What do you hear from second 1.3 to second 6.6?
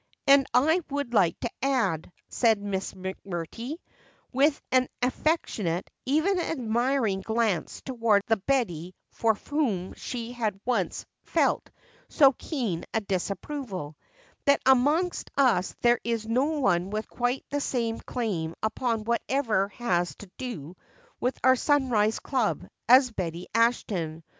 to add," said Miss McMurtry, with an affectionate, even an